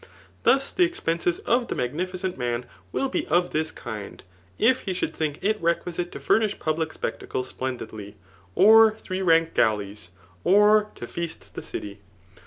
[0.41, 4.23] Thus the expenses of the magnificent man will be of this kind,
[4.57, 8.15] if he should think it requisite to furnish public spectacles ^lendidly,
[8.55, 10.09] or three ranked gallies,
[10.43, 11.99] or to feast die city.